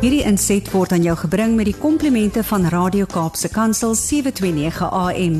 [0.00, 5.34] Hierdie inset word aan jou gebring met die komplimente van Radio Kaapse Kansel 729 AM.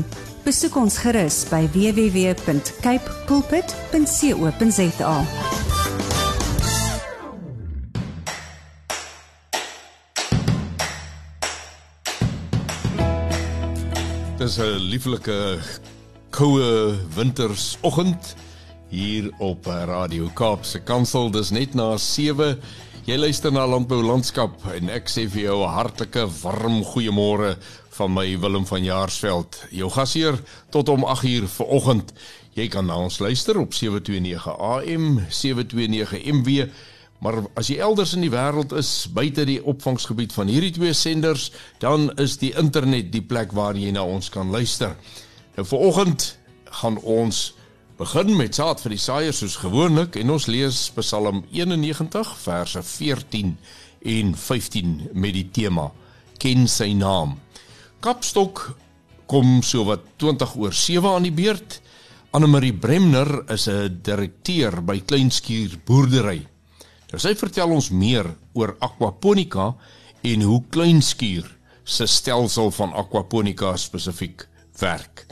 [0.45, 5.15] Besoek ons gerus by www.cape pulpit.co.za.
[14.37, 15.57] Dis 'n lieflike
[16.29, 18.35] koue wintersoggend
[18.93, 21.31] hier op Radio Kaapse Kansel.
[21.31, 22.61] Dis net na 7.
[23.01, 27.57] Jy luister na Landbou Landskap en ek sê vir jou 'n hartlike warm goeiemôre
[27.97, 29.57] van my Willem van Jaarsveld.
[29.71, 30.37] Jou gasheer
[30.69, 32.13] tot om 8uur vanoggend.
[32.53, 36.69] Jy kan na ons luister op 729 AM, 729 MW.
[37.19, 41.51] Maar as jy elders in die wêreld is buite die opvangsgebied van hierdie twee senders,
[41.79, 44.95] dan is die internet die plek waar jy na ons kan luister.
[45.55, 47.53] Nou vanoggend gaan ons
[48.01, 53.51] begin met saad vir die saaiers soos gewoonlik en ons lees Psalm 91 verse 14
[54.15, 55.83] en 15 met die tema
[56.41, 57.35] ken sy naam.
[58.01, 58.63] Kapstok
[59.29, 61.77] kom so wat 20 oor 7 aan die beurt.
[62.33, 66.41] Anne-Marie Bremner is 'n direkteur by Kleinskuur Boerdery.
[67.11, 69.75] Nou sy vertel ons meer oor aquaponika
[70.23, 71.45] en hoe Kleinskuur
[71.83, 74.47] se stelsel van aquaponika spesifiek
[74.79, 75.27] werk.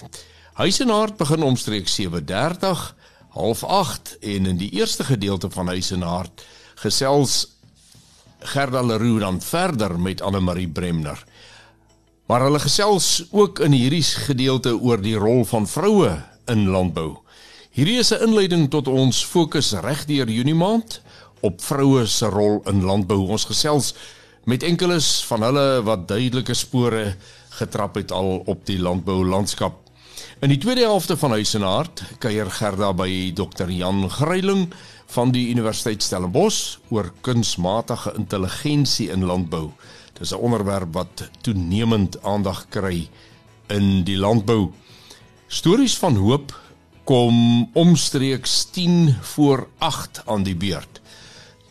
[0.60, 2.96] Huis en Hart begin omstreeks 7:30,
[3.30, 6.44] half 8 en in die eerste gedeelte van Huis en Hart
[6.76, 7.56] gesels
[8.40, 11.24] Gerda Leroux dan verder met Anne Marie Bremner.
[12.28, 16.12] Maar hulle gesels ook in hierdie gedeelte oor die rol van vroue
[16.52, 17.18] in landbou.
[17.72, 21.02] Hierdie is 'n inleiding tot ons fokus regdeur Junie maand
[21.40, 23.28] op vroue se rol in landbou.
[23.28, 23.94] Ons gesels
[24.44, 27.16] met enkeles van hulle wat duidelike spore
[27.50, 29.89] getrap het al op die landbou landskap.
[30.40, 34.70] In die tweede helfte van Huis en Hart kuier Gerda by Dr Jan Gryiling
[35.14, 39.72] van die Universiteit Stellenbosch oor kunsmatige intelligensie in landbou.
[40.20, 43.10] Dis 'n onderwerp wat toenemend aandag kry
[43.68, 44.72] in die landbou.
[45.48, 46.54] Stories van hoop
[47.04, 51.02] kom omstreeks 10 voor 8 aan die beurt.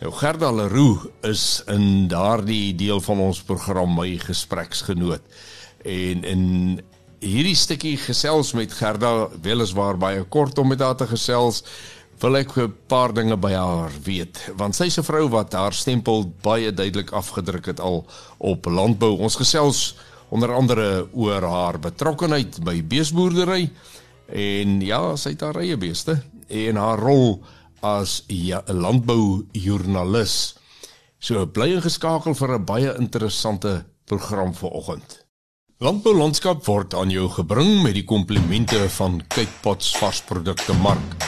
[0.00, 5.22] Nou Gerda Leroux is in daardie deel van ons program my gespreksgenoot.
[5.82, 6.42] En in
[7.20, 11.64] hierdie stukkie gesels met Gerda, weliswaar baie kort om met haar te gesels,
[12.20, 16.32] wil ek 'n paar dinge by haar weet, want sy's 'n vrou wat haar stempel
[16.42, 18.06] baie duidelik afgedruk het al
[18.38, 19.18] op landbou.
[19.18, 19.94] Ons gesels
[20.30, 23.70] onder andere oor haar betrokkeheid by beesboerdery
[24.28, 27.42] en ja, sy het haar eie beeste en haar rol
[27.80, 30.56] as 'n ja, landboujoernalis.
[31.18, 35.27] So bly ingeskakel vir 'n baie interessante program vanoggend.
[35.78, 41.26] Landbou landskap word aan jou gebring met die komplimente van Kykpots varsprodukte mark.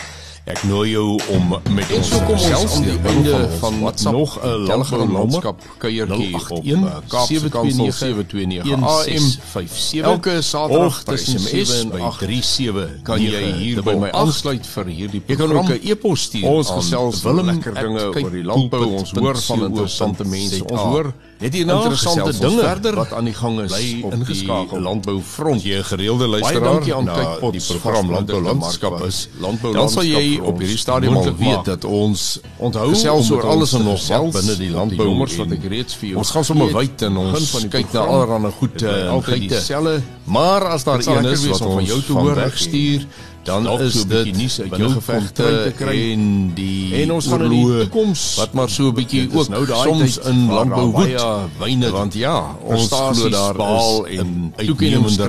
[0.50, 4.34] Ek nooi jou om met ons ons gesels aan die einde van van WhatsApp nog
[4.42, 10.02] 'n landbou landskap kuiertjie op 081 uh, Kaapse Kansel 729 AM 57.
[10.02, 14.66] Elke Saterdag tussen tussen SMS 7 by en 37 kan jy hier by my aansluit
[14.66, 15.70] vir hierdie Jy kan program.
[15.70, 18.86] ook 'n e-pos stuur Ons aan gesels Willem lekker dinge oor die landbou.
[18.98, 20.64] Ons hoor van interessante mense.
[20.64, 21.29] Ons za.
[21.40, 24.80] Hoor Net hierna interessante ons dinge verder wat aan die gang is Bly op die
[24.84, 25.62] landboufront.
[25.64, 29.22] Jy gereelde luisteraar na Kyk die program Landbou Landskap is.
[29.40, 32.26] Landbou Dan sal jy op ons hierdie stadium al weet dat ons
[32.60, 35.44] Onthou om oor alles ons en nog wat binne die op die landbou nommers en
[35.46, 38.52] wat ek reeds vir jou Ons gaan sommer het wyd en ons kyk na allerlei
[38.60, 39.96] goed bly en altyd dieselfde.
[40.30, 43.08] Maar as daar een is wat om van ons jou te hoor weg en stuur,
[43.42, 46.12] dan dalk is dit nuus uit jou binnengevegte gevolgtyd te kry.
[46.12, 46.24] en
[46.54, 50.18] die En ons gaan in die toekoms- wat maar so 'n bietjie ook nou soms
[50.18, 54.52] in landbou daar woed baie wyne want ja ons glo daar is en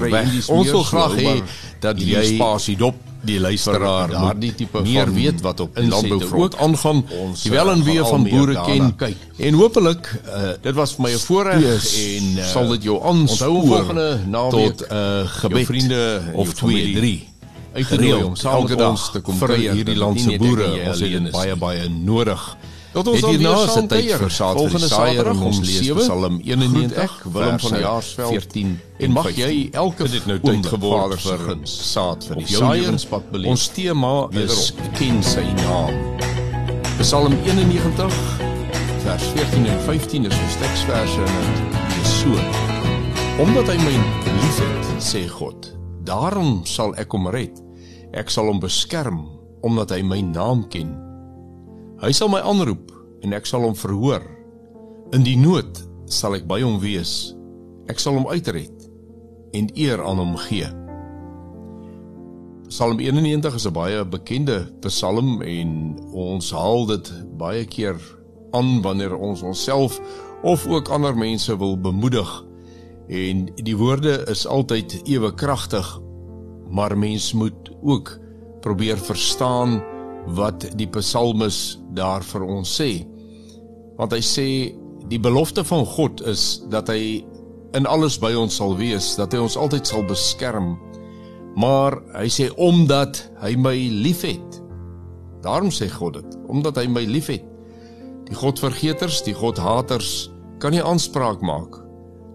[0.10, 0.26] weg.
[0.26, 1.42] en dis Ons wil graag hê
[1.80, 5.60] dat die jy spasie dop die luisteraar vir moet daardie tipe meer van weet wat
[5.60, 6.62] op die landboufront ook.
[6.62, 7.06] aangaan.
[7.44, 8.96] Die wel en wee gaan van boere ken.
[8.96, 9.16] kyk.
[9.38, 11.62] En hopelik uh, dit was vir my 'n voorreg
[11.96, 16.22] en uh, Sal dit jou aanspoor onthou volgende naweek tot 'n uh, gebed jou vriende
[16.28, 17.31] en of jou 2 familie 3
[17.74, 21.00] uit te nooi om saam met ons te kom vir hierdie land se boere ons
[21.00, 22.46] het dit baie baie nodig.
[22.92, 26.02] Tot ons dan weer saam tyd vir Saterdag ons om lees 7.
[26.04, 28.34] Psalm 91 Groet ek, Willem van Jaarsveld.
[28.36, 29.46] 14 En mag 15.
[29.46, 33.54] jy elke Dit nou tyd geword vir saad vir die lewenspad beleef.
[33.54, 34.14] Ons tema
[34.44, 35.96] is ken sy naam.
[37.00, 38.20] Psalm 91
[39.06, 42.36] vers 14 en 15 is ons teksverse en dit is so:
[43.42, 43.96] Omdat hy my
[44.44, 45.72] liefhet, sê God,
[46.06, 47.56] daarom sal ek hom red.
[48.18, 49.24] Ek sal hom beskerm
[49.64, 50.92] omdat hy my naam ken.
[52.02, 52.92] Hy sal my aanroep
[53.24, 54.24] en ek sal hom verhoor.
[55.16, 55.80] In die nood
[56.12, 57.34] sal ek by hom wees.
[57.92, 58.88] Ek sal hom uitred
[59.56, 60.68] en eer aan hom gee.
[62.72, 68.00] Psalm 91 is 'n baie bekende psalm en ons haal dit baie keer
[68.52, 70.00] aan wanneer ons onsself
[70.44, 72.46] of ook ander mense wil bemoedig.
[73.10, 76.00] En die woorde is altyd ewe kragtig,
[76.72, 78.14] maar mens moet ook
[78.62, 79.82] probeer verstaan
[80.38, 83.04] wat die psalmis daar vir ons sê.
[83.98, 84.48] Want hy sê
[85.12, 87.26] die belofte van God is dat hy
[87.78, 90.76] in alles by ons sal wees, dat hy ons altyd sal beskerm.
[91.60, 93.76] Maar hy sê omdat hy my
[94.06, 94.60] liefhet.
[95.44, 97.48] Daarom sê God dit, omdat hy my liefhet.
[98.30, 100.30] Die Godvergeters, die Godhaters
[100.62, 101.82] kan nie aanspraak maak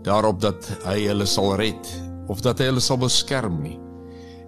[0.06, 1.88] daarop dat hy hulle sal red
[2.30, 3.78] of dat hy hulle sal beskerm nie.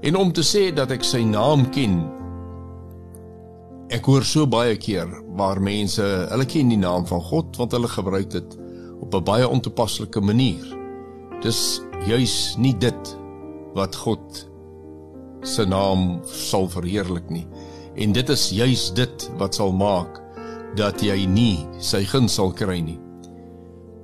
[0.02, 1.98] En om te sê dat ek sy naam ken.
[3.90, 5.08] Ek hoor so baie keer
[5.38, 8.58] waar mense, hulle ken die naam van God want hulle gebruik dit
[9.00, 10.64] op 'n baie ontoepaslike manier.
[11.42, 13.16] Dis juis nie dit
[13.74, 14.48] wat God
[15.42, 17.46] se naam sal verheerlik nie.
[17.96, 20.22] En dit is juis dit wat sal maak
[20.76, 22.98] dat jy nie sy guns sal kry nie.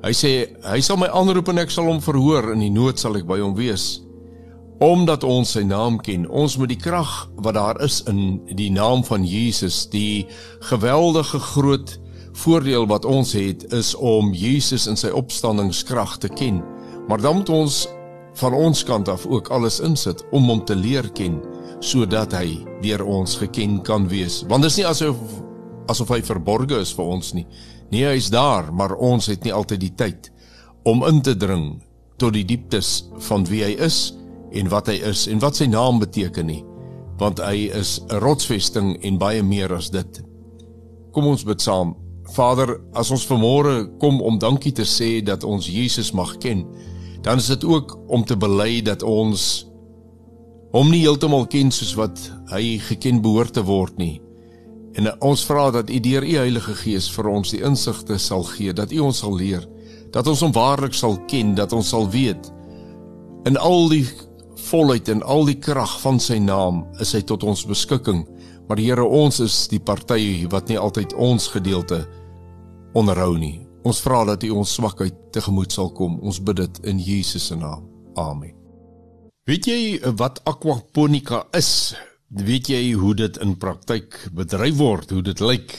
[0.05, 0.31] Hy sê
[0.65, 3.39] hy sal my aanroep en ek sal hom verhoor in die nood sal ek by
[3.41, 4.04] hom wees.
[4.83, 9.05] Omdat ons sy naam ken, ons met die krag wat daar is in die naam
[9.07, 10.27] van Jesus, die
[10.67, 11.99] geweldige groot
[12.35, 16.59] voordeel wat ons het is om Jesus in sy opstandingskrag te ken.
[17.09, 17.85] Maar dan moet ons
[18.41, 21.39] van ons kant af ook alles insit om hom te leer ken
[21.85, 24.43] sodat hy deur ons geken kan wees.
[24.49, 25.21] Want dit is nie asof
[25.93, 27.45] asof hy verborge is vir ons nie.
[27.93, 30.31] Nee, hy is daar, maar ons het nie altyd die tyd
[30.89, 31.75] om in te dring
[32.19, 34.15] tot die dieptes van wie hy is
[34.55, 36.63] en wat hy is en wat sy naam beteken nie
[37.19, 40.23] want hy is 'n rotsvesting en baie meer as dit.
[41.13, 41.95] Kom ons bid saam.
[42.35, 46.67] Vader, as ons vanmôre kom om dankie te sê dat ons Jesus mag ken,
[47.23, 49.67] dan is dit ook om te bely dat ons
[50.73, 52.19] hom nie heeltemal ken soos wat
[52.51, 54.21] hy geken behoort te word nie.
[54.95, 58.73] En ons vra dat U deur U Heilige Gees vir ons die insigte sal gee,
[58.73, 59.69] dat U ons sal leer,
[60.11, 62.51] dat ons hom waarlik sal ken, dat ons sal weet
[63.45, 64.07] in al die
[64.71, 68.25] volheid en al die krag van sy naam is hy tot ons beskikking.
[68.69, 72.05] Maar Here, ons is die party wat nie altyd ons gedeelte
[72.97, 73.67] onderhou nie.
[73.85, 76.17] Ons vra dat U ons swakheid tegemoet sal kom.
[76.25, 77.85] Ons bid dit in Jesus se naam.
[78.17, 78.55] Amen.
[79.45, 79.81] Weet jy
[80.17, 81.93] wat aquaponika is?
[82.33, 85.13] Weet jy hoe dit in praktyk bedryf word?
[85.13, 85.75] Hoe dit lyk?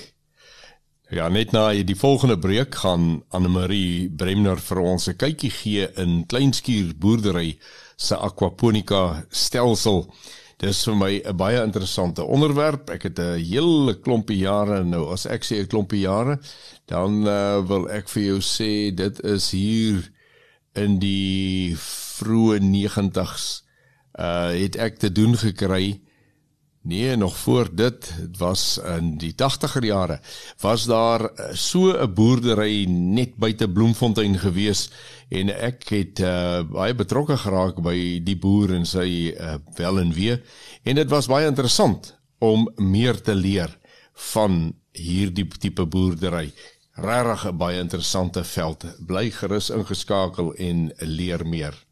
[1.14, 5.88] Ja, net na die volgende breek gaan Anne Marie Bremner vir ons 'n kykie gee
[6.02, 7.60] in Kleinskuur boerdery
[7.96, 10.10] se aquaponika stelsel.
[10.58, 12.90] Dis vir my 'n baie interessante onderwerp.
[12.90, 16.40] Ek het 'n hele klompie jare nou, as ek sê 'n klompie jare,
[16.88, 20.12] dan uh, wil ek vir jou sê dit is hier
[20.74, 23.62] in die vroeë 90s
[24.18, 26.02] uh het ek te doen gekry
[26.86, 30.20] Nee, nog voor dit, dit was in die 80er jare,
[30.62, 34.90] was daar eh, so 'n boerdery net buite Bloemfontein gewees
[35.30, 40.14] en ek het uh, baie betrokke geraak by die boer en sy uh, wel en
[40.14, 40.38] wee
[40.84, 43.78] en dit was baie interessant om meer te leer
[44.14, 46.54] van hierdie tipe boerdery.
[46.94, 48.86] Regtig 'n baie interessante veld.
[49.00, 51.86] Bly gerus ingeskakel en leer meer.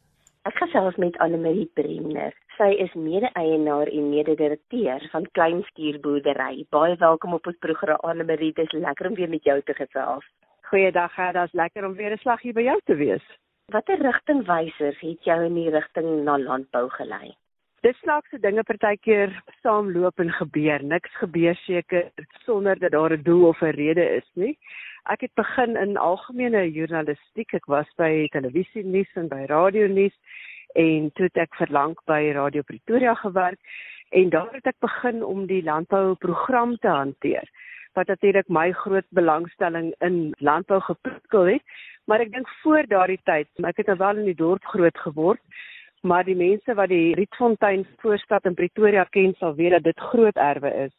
[0.44, 2.34] Ek gesels met Anne Marie Bremner.
[2.58, 6.66] Sy is mede-eienaar en mede-direkteur van Kleinstuurboerdery.
[6.76, 8.50] Baie welkom op ons program Anne Marie.
[8.52, 10.26] Dit is lekker om weer met jou te gesels.
[10.68, 13.24] Goeiedag, dit is lekker om weer 'n slag hier by jou te wees.
[13.72, 17.32] Watter rigtingwysers het jou in die rigting na landbou gelei?
[17.84, 20.80] Dis snaakse dinge partykeer saamloop en gebeur.
[20.88, 22.06] Niks gebeur seker
[22.46, 24.58] sonder dat daar 'n doel of 'n rede is nie.
[25.12, 27.52] Ek het begin in algemene journalistiek.
[27.52, 30.16] Ek was by televisie nuus en by radio nuus
[30.74, 33.60] en toe het ek verlang by Radio Pretoria gewerk
[34.10, 37.48] en daar het ek begin om die landbouprogram te hanteer
[37.92, 41.62] wat natuurlik my groot belangstelling in landbou geprikkel het
[42.04, 45.40] maar ek dink voor daardie tyd ek het nou wel in die dorp groot geword
[46.04, 50.36] maar die mense wat die Rietfontein voorstad in Pretoria ken sal weet dat dit groot
[50.36, 50.92] erwe is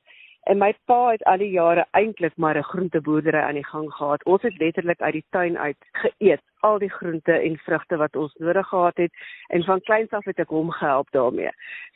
[0.45, 4.23] En my pa het al die jare eintlik maar 'n groenteboerdery aan die gang gehad.
[4.23, 8.33] Ons het letterlik uit die tuin uit geëet, al die groente en vrugte wat ons
[8.33, 9.11] nodig gehad het
[9.47, 11.49] en van kleins af het ek hom gehelp daarmee.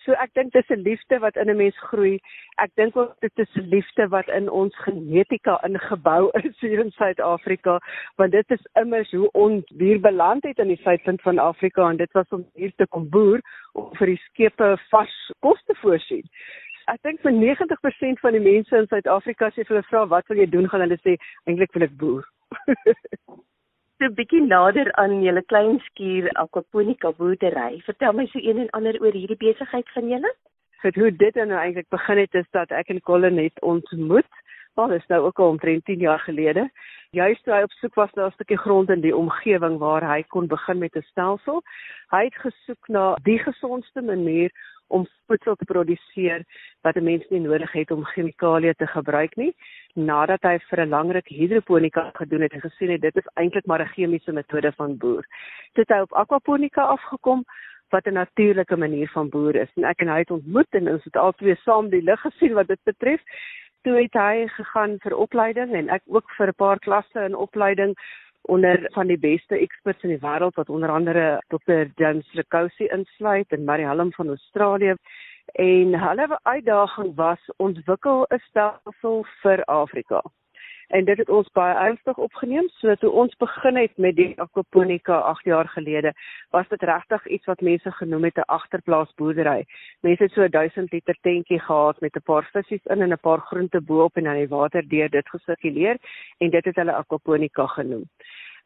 [0.05, 2.19] So ek dink dis 'n liefde wat in 'n mens groei.
[2.57, 6.91] Ek dink ook dit is 'n liefde wat in ons genetika ingebou is hier in
[6.91, 7.79] Suid-Afrika,
[8.15, 11.97] want dit is immers hoe ons hier beland het in die suidpunt van Afrika en
[11.97, 13.39] dit was om hier te kom boer
[13.73, 16.29] om vir die skepe vars kos te voorsien
[16.93, 20.41] ek dink vir 90% van die mense in Suid-Afrika sê vir hulle vra wat wil
[20.41, 21.15] jy doen gaan hulle sê
[21.45, 22.25] eintlik wil ek boer.
[23.99, 27.81] so 'n bietjie nader aan julle klein skuur aquaponika boerdery.
[27.87, 30.31] Vertel my so een en ander oor hierdie besigheid van julle.
[30.81, 34.31] Vir hoe dit nou eintlik begin het is dat ek en Colin het ontmoet
[34.79, 36.69] Natal, dis nou ook al omtrent 10 jaar gelede.
[37.11, 40.23] Juist toe hy op soek was na 'n stukkie grond in die omgewing waar hy
[40.23, 41.61] kon begin met 'n stelsel,
[42.11, 44.51] hy het gesoek na die gesondste manier
[44.89, 46.43] om voedsel te produseer
[46.81, 49.53] wat 'n mens nie nodig het om chemikalieë te gebruik nie.
[49.93, 53.65] Nadat hy vir 'n lang ruk hidroponika gedoen het en gesien het dit is eintlik
[53.65, 55.25] maar 'n chemiese metode van boer,
[55.73, 57.43] het hy op aquaponika afgekom
[57.89, 59.71] wat 'n natuurlike manier van boer is.
[59.75, 62.67] En ek en hy het ontmoet en ons het albei saam die lig gesien wat
[62.67, 63.21] dit betref.
[63.81, 67.95] Toe het hy gegaan vir opleiding en ek ook vir 'n paar klasse in opleiding
[68.41, 71.85] onder van die beste experts in die wêreld wat onder andere Dr.
[71.95, 74.95] James Lekosi insluit en Mary Hallam van Australië
[75.51, 80.21] en hulle uitdaging was ontwikkel 'n stelsel vir Afrika
[80.89, 82.69] en dit het ons baie ernstig opgeneem.
[82.79, 86.13] So toe ons begin het met die aquaponika 8 jaar gelede,
[86.55, 89.65] was dit regtig iets wat mense genoem het 'n agterplaas boerdery.
[90.01, 93.39] Mense het so 1000 liter tentjie gehad met 'n paar visse in en 'n paar
[93.39, 95.97] groente bo-op en dan die water deur dit gesirkuleer
[96.37, 98.05] en dit het hulle aquaponika genoem.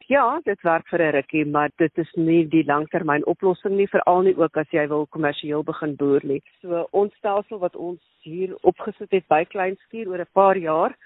[0.06, 4.22] Ja, dit werk vir 'n rukkie, maar dit is nie die langtermyn oplossing nie, veral
[4.22, 6.42] nie ook as jy wil kommersieel begin boer nie.
[6.60, 10.96] So ons stelsel wat ons hier opgesit het by Kleinskuur oor 'n paar jaar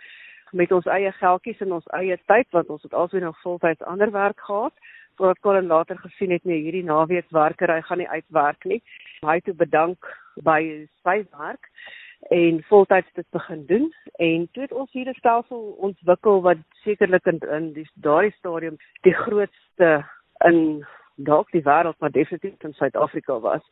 [0.52, 4.10] met ons eie geldjies en ons eie tyd want ons het alsvoor nog voltyds ander
[4.10, 4.74] werk gehad
[5.18, 8.82] voordat Colin later gesien het nee hierdie naweekwerkery gaan nie uitwerk nie.
[9.26, 10.06] Hy het bedank
[10.46, 10.60] by
[11.02, 11.70] sy werk
[12.34, 13.88] en voltyds dit begin doen
[14.18, 18.76] en toe het ons hier 'n stelsel ontwikkel wat sekerlik in, in die daardie stadium
[19.02, 20.04] die grootste
[20.44, 20.86] in
[21.16, 23.62] dalk die wêreld maar definitief in Suid-Afrika was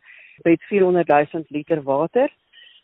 [0.42, 2.32] met 400 000 liter water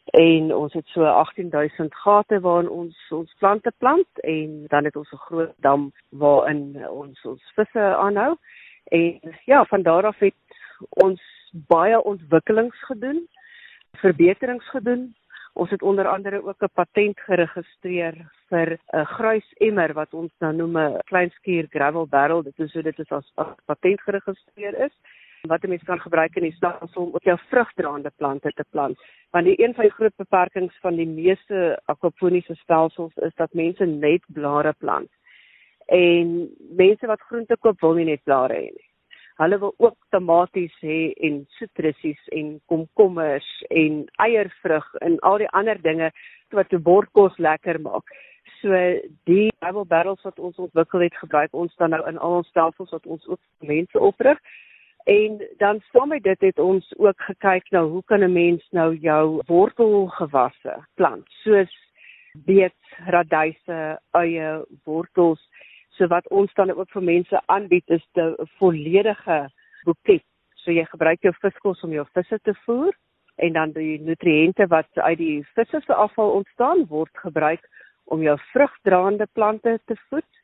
[0.04, 5.12] en ons het so 18000 gate waarin ons ons plante plant en dan het ons
[5.12, 8.36] 'n groot dam waarin ons ons visse aanhou.
[8.84, 10.34] En ja van daar af het
[10.88, 11.20] ons
[11.52, 13.28] baie ontwikkelings gedoen
[14.00, 15.14] verbeterings gedoen.
[15.52, 18.14] Ons het onder andere ook 'n patent geregistreer
[18.48, 22.42] vir 'n gruisemmer wat ons nou noem 'n kleinskuur gravel barrel.
[22.42, 24.92] Dit is so dit is as, as patent geregistreer is
[25.48, 28.98] wat 'n mens kan gebruik in die stelsel om ook jou vrugdraande plante te plant.
[29.30, 33.84] Want die een van die groot beperkings van die meeste aquaponiese stelsels is dat mense
[33.84, 35.10] net blare plant.
[35.86, 38.88] En mense wat groente koop wil nie net blare hê nie.
[39.34, 45.82] Hulle wil ook tomaties hê en sitrusies en komkommers en eiervrug en al die ander
[45.82, 46.10] dinge
[46.50, 48.04] wat 'n bordkos lekker maak.
[48.60, 48.70] So
[49.24, 52.90] die Bible barrels wat ons ontwikkel het, gebruik ons dan nou in al ons stelsels
[52.90, 54.38] wat ons ook mense oprig.
[55.04, 58.96] En dan saam met dit het ons ook gekyk nou hoe kan 'n mens nou
[58.96, 61.90] jou wortelgewasse plant soos
[62.32, 65.48] beet, radyse, eie, wortels.
[65.88, 69.50] So wat ons dan ook vir mense aanbied is 'n volledige
[69.84, 70.24] boeket.
[70.54, 72.94] So jy gebruik jou viskos om jou visse te voer
[73.36, 77.68] en dan die nutriënte wat uit die visse se afval ontstaan word gebruik
[78.04, 80.41] om jou vrugdraande plante te voed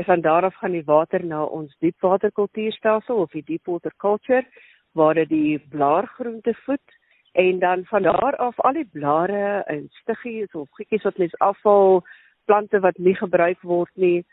[0.00, 4.46] En van daar af gaan die water na ons diepwaterkultuurstelsel of die deepwater culture
[4.92, 6.96] waar dit die blaargroente voed.
[7.32, 12.02] En dan van daar af al die blare en stiggies of goedjies wat mens afval,
[12.44, 14.24] plante wat nie gebruik word nie,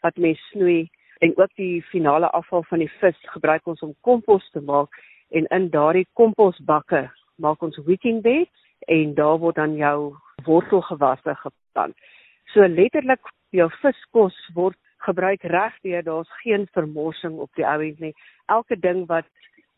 [0.00, 0.90] wat mens snoei.
[1.18, 4.90] En ook die finale afval van die vis gebruik ons om kompos te maak.
[5.30, 11.94] En in daardie komposbakke maak ons wicking beds en daar word dan jou wortelgewasse geplant.
[12.44, 18.14] So letterlik jou viskos word gebruik regdeur daar's geen vermorsing op die ouend nie.
[18.46, 19.26] Elke ding wat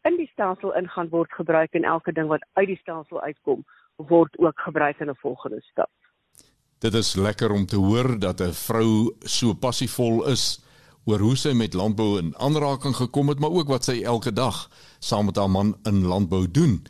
[0.02, 3.64] in die stelsel ingaan word gebruik en elke ding wat uit die stelsel uitkom
[3.96, 5.90] word ook gebruik in 'n volgende stap.
[6.78, 10.64] Dit is lekker om te hoor dat 'n vrou so passievol is
[11.04, 14.68] oor hoe sy met landbou in aanraking gekom het, maar ook wat sy elke dag
[14.98, 16.84] saam met haar man in landbou doen.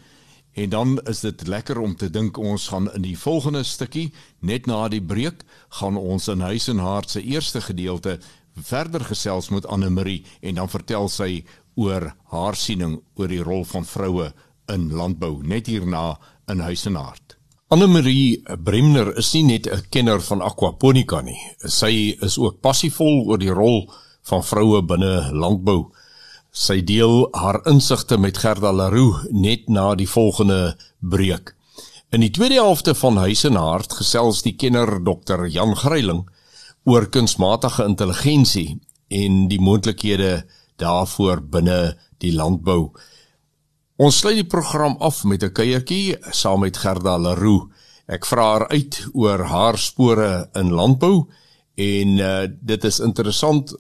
[0.55, 4.67] En dan is dit lekker om te dink ons gaan in die volgende stukkie net
[4.71, 5.43] na die breek
[5.81, 8.19] gaan ons in huis en hart se eerste gedeelte
[8.55, 11.45] verder gesels met Anne Marie en dan vertel sy
[11.75, 14.31] oor haar siening oor die rol van vroue
[14.71, 16.15] in landbou net hierna
[16.51, 17.35] in huis en hart.
[17.75, 21.41] Anne Marie Bremner is nie net 'n kenner van aquaponika nie.
[21.59, 23.91] Sy is ook passievol oor die rol
[24.23, 25.91] van vroue binne landbou.
[26.55, 31.51] Sy deel haar insigte met Gerda Leroux net na die volgende breek.
[32.15, 35.49] In die tweede helfte van Huis en Hart gesels die kenner Dr.
[35.51, 36.21] Jan Gryiling
[36.87, 38.79] oor kunsmatige intelligensie
[39.11, 40.45] en die moontlikhede
[40.79, 42.93] daarvoor binne die landbou.
[43.99, 47.67] Ons sluit die program af met 'n kuiertjie saam met Gerda Leroux.
[48.07, 51.27] Ek vra haar uit oor haar spore in landbou
[51.75, 53.75] en uh, dit is interessant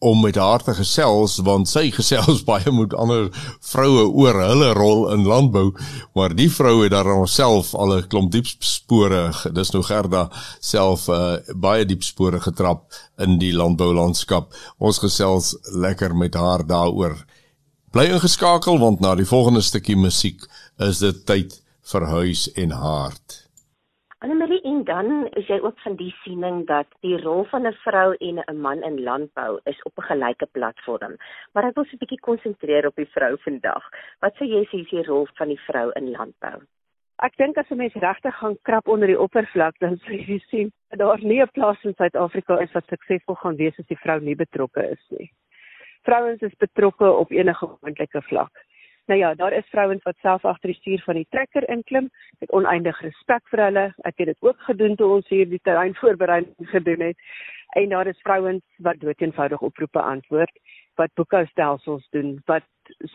[0.00, 3.28] om met haar te gesels want sy gesels baie met ander
[3.72, 5.70] vroue oor hulle rol in landbou.
[6.16, 10.28] Maar die vrou het daar homself al 'n klomp diep spore dis nou Gerda
[10.60, 12.88] self uh, baie diep spore getrap
[13.18, 14.54] in die landboulandskap.
[14.78, 17.16] Ons gesels lekker met haar daaroor.
[17.92, 20.46] Bly ingeskakel want na die volgende stukkie musiek
[20.78, 21.60] is dit tyd
[21.92, 23.49] vir huis en hart
[24.20, 28.08] Annemarie en dan is jy ook van die siening dat die rol van 'n vrou
[28.26, 31.16] en 'n man in landbou is op 'n gelyke platform.
[31.52, 33.84] Maar ek wil so 'n bietjie konsentreer op die vrou vandag.
[34.20, 36.60] Wat sou jy sê is die rol van die vrou in landbou?
[37.18, 40.72] Ek dink as 'n mens regtig gaan krap onder die oppervlak, dan sal jy sien
[40.90, 44.20] dat daar nie 'n plaas in Suid-Afrika is wat suksesvol gaan wees as die vrou
[44.20, 45.32] nie betrokke is nie.
[46.02, 48.52] Vrouens is betrokke op enige moontlike vlak.
[49.10, 52.04] Nou ja, daar is vrouens wat self agter die stuur van die trekker inklim.
[52.36, 53.82] Ek het oneindig respek vir hulle.
[54.06, 57.18] Ek het dit ook gedoen toe ons hier die terrein voorbereiding gedoen het.
[57.74, 60.62] En daar is vrouens wat doeteenvoudig oproepe antwoord,
[60.94, 62.66] wat boekhoustelsels doen, wat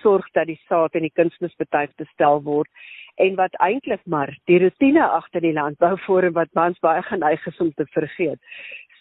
[0.01, 2.69] sorg dat die saak in die kunsmisbetuig bestel word
[3.15, 7.59] en wat eintlik maar die rotine agter die landbou vorm wat mans baie geneig is
[7.63, 8.39] om te vergeet.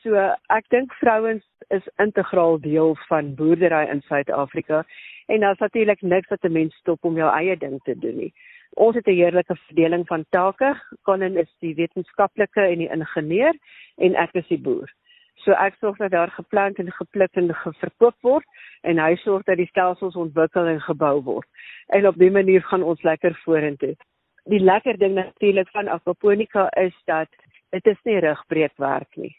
[0.05, 0.21] So
[0.53, 4.85] ek dink vrouens is integraal deel van boerdery in Suid-Afrika
[5.27, 8.35] En daar's natuurlik niks wat 'n mens stop om jou eie ding te doen nie.
[8.71, 10.83] Ons het 'n heerlike verdeling van take.
[11.03, 13.55] Colin is die wetenskaplike en die ingenieur
[13.97, 14.93] en ek is die boer.
[15.35, 18.45] So ek sorg dat daar geplant en gepluk en verkoop word
[18.81, 21.49] en hy sorg dat die stelsels ontwikkel en gebou word.
[21.87, 23.97] En op dié manier gaan ons lekker vorentoe.
[24.45, 27.29] Die lekker ding natuurlik van aquaponika is dat
[27.71, 29.37] dit is nie rugbreekwerk nie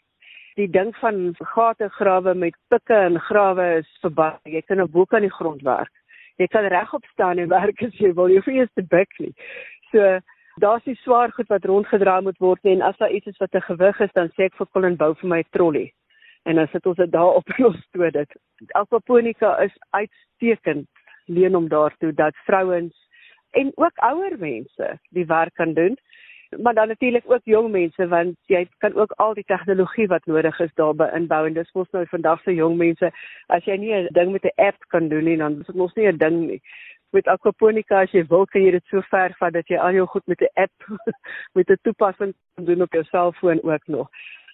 [0.56, 4.30] die ding van gate grawe met pikke en grawe is verby.
[4.48, 5.92] Jy kan op boek aan die grond werk.
[6.40, 8.32] Jy kan regop staan en werk as jy wil.
[8.32, 9.32] Jy hoef nie eens te buk nie.
[9.92, 10.16] So
[10.64, 13.68] daar's die swaar goed wat rondgedra moet word en as daar iets is wat 'n
[13.68, 15.92] gewig is, dan sê ek vir Colin bou vir my 'n trolly.
[16.44, 18.30] En dan sit ons dit daar op en ons toe dit.
[18.72, 20.88] Aquaponika is uitstekend
[21.26, 22.94] leen om daartoe dat vrouens
[23.50, 25.96] en ook ouer mense die werk kan doen
[26.50, 30.58] maar dan natuurlik ook jong mense want jy kan ook al die tegnologie wat nodig
[30.60, 33.10] is daarby inbou en dis mos nou vandag se jong mense
[33.46, 35.94] as jy nie 'n ding met 'n app kan doen nie dan is dit mos
[35.94, 36.60] nie 'n ding nie.
[37.12, 40.06] Met aquaponika as jy wil kan jy dit so ver vat dat jy al jou
[40.06, 40.72] goed met 'n app
[41.54, 44.08] met 'n toepassing kan doen op jou selfoon ook nog.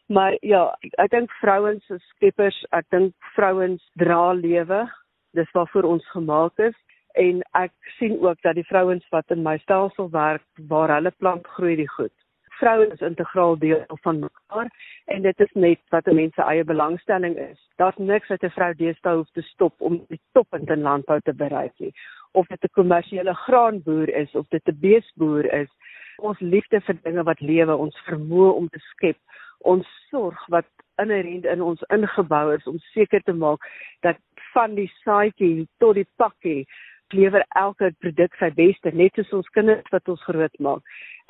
[0.07, 4.91] Maar ja ek dink vrouens is skeppers ek dink vrouens dra lewe.
[5.33, 6.77] Dis waarvoor ons gemaak is
[7.13, 11.47] en ek sien ook dat die vrouens wat in my stelsel werk waar hulle plant
[11.57, 12.13] groei die goed.
[12.59, 14.71] Vrouens is integraal deel van mekaar
[15.15, 17.59] en dit is net wat 'n mens se eie belangstelling is.
[17.77, 21.35] Daar's niks wat 'n vrou deesdae hoef te stop om die toppunt in landbou te
[21.35, 21.93] bereik nie.
[22.33, 25.71] Of dit 'n kommersiële graanboer is of dit 'n beesboer is,
[26.19, 29.17] ons liefde vir dinge wat lewe, ons vermoë om te skep,
[29.59, 30.67] ons sorg wat
[31.03, 33.65] inherënt in ons ingebou is om seker te maak
[34.01, 34.17] dat
[34.53, 36.67] van die saadjie tot die pakkie
[37.13, 40.83] lewer elke produk sy beste net soos ons kinders wat ons groot maak.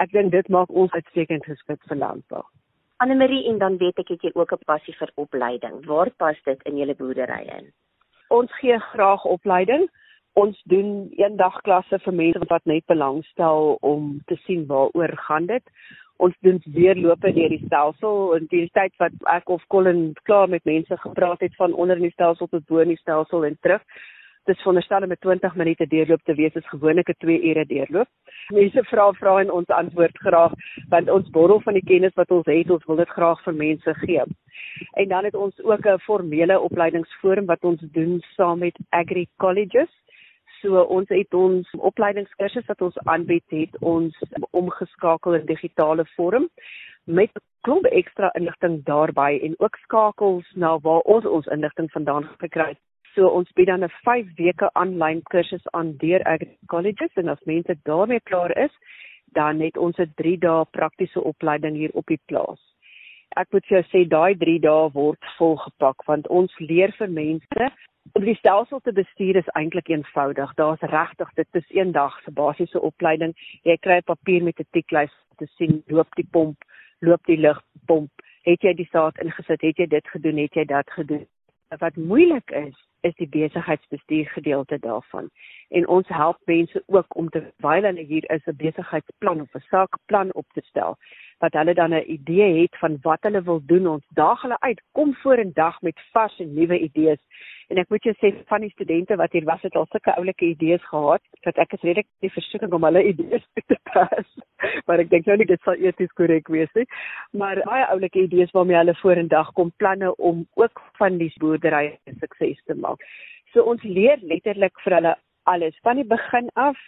[0.03, 2.43] Ek dink dit maak ons uitstekend geskik vir landbou.
[3.03, 5.87] Annelie en dan weet ek het jy ook 'n passie vir opleiding.
[5.87, 7.73] Waar pas dit in julle boerdery in?
[8.29, 9.89] Ons gee graag opleiding.
[10.33, 15.63] Ons doen eendagklasse vir mense wat net belangstel om te sien waaroor gaan dit.
[16.17, 20.65] Ons doen weerlope deur die stelsel in die tyd wat ek of Colin klaar met
[20.65, 23.83] mense gepraat het van onder in die stelsel tot bo in die stelsel en terug
[24.51, 28.09] dis veronderstel om 20 minute deurloop te wees is gewoonlik 'n 2 ure deurloop.
[28.49, 30.53] Mense vra vra en ons antwoord graag
[30.89, 33.95] want ons borrel van die kennis wat ons het, ons wil dit graag vir mense
[33.95, 34.23] gee.
[34.93, 39.93] En dan het ons ook 'n formele opleidingsforum wat ons doen saam met Agri Colleges.
[40.61, 44.19] So ons het ons opleidingskursus wat ons aanbied het ons
[44.51, 46.49] omgeskakel in digitale vorm
[47.05, 52.69] met klomp ekstra inligting daarbey en ook skakels na waar ons ons inligting vandaan gekry
[52.69, 57.29] het So ons bied dan 'n 5 weke aanlyn kursus aan deur Agri Colleges en
[57.29, 58.73] as mense daarmee klaar is,
[59.33, 62.61] dan het ons 'n 3 dae praktiese opleiding hier op die plaas.
[63.37, 67.73] Ek moet vir jou sê daai 3 dae word volgepak want ons leer vir mense
[68.13, 70.55] om die stelsel te bestuur is eintlik eenvoudig.
[70.55, 73.35] Daar's regtig dit is een dag se basiese opleiding.
[73.63, 76.57] Jy kry 'n papier met 'n tiklys te sien loop die pomp,
[77.01, 78.11] loop die lugpomp,
[78.43, 81.27] het jy die saad ingesit, het jy dit gedoen, het jy dat gedoen.
[81.79, 85.31] Wat moeilik is, is die besigheidsbestuur gedeelte daarvan.
[85.69, 90.33] En ons help mense ook om terwyl hulle hier is 'n besigheidsplan of 'n saakplan
[90.33, 90.97] op te stel
[91.39, 93.87] wat hulle dan 'n idee het van wat hulle wil doen.
[93.87, 97.23] Ons daag hulle uit, kom voor en dag met vars en nuwe idees
[97.73, 100.45] En ek moet jou sê van die studente wat hier was het al sulke oulike
[100.45, 104.29] idees gehad dat ek is redelik die versoeking om hulle idees te pas.
[104.87, 106.85] maar ek dink nou nie dit sal eties korrek wees nie.
[107.33, 112.61] Maar baie oulike idees waarmee hulle vorendag kom planne om ook van die boerdery sukses
[112.69, 112.92] te maak.
[113.53, 116.79] So ons leer letterlik vir hulle alles van die begin af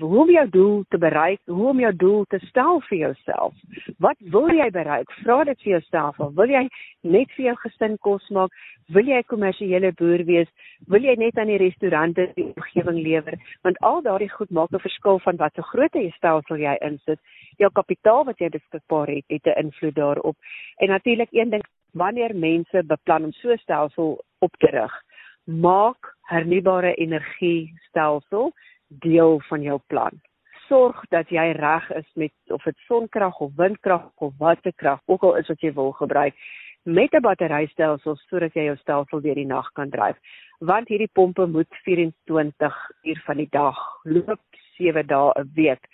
[0.00, 3.54] hoe om jou doel te bereik, hoe om jou doel te stel vir jouself.
[4.00, 5.10] Wat wil jy bereik?
[5.20, 6.16] Vra dit vir jouself.
[6.38, 6.62] Wil jy
[7.02, 8.54] net vir jou gesin kos maak?
[8.88, 10.48] Wil jy 'n kommersiële boer wees?
[10.88, 13.36] Wil jy net aan die restaurante die omgewing lewer?
[13.62, 17.20] Want al daardie goed maak 'n verskil van wat so groot stelsel jy insit.
[17.58, 20.36] Jou kapitaal wat jy beskikbaar het, het 'n invloed daarop.
[20.78, 25.02] En natuurlik een ding, wanneer mense beplan om so 'n stelsel op te rig,
[25.44, 28.52] maak hernubare energie stelsel
[28.88, 30.20] deel van jou plan.
[30.68, 35.36] Sorg dat jy reg is met of dit sonkrag of windkrag of waterkrag ook al
[35.36, 36.34] is wat jy wil gebruik
[36.82, 40.16] met 'n batterystelsel sodat jy jou stelsel deur die nag kan dryf.
[40.58, 44.40] Want hierdie pompe moet 24 uur van die dag loop
[44.76, 45.86] 7 dae 'n week.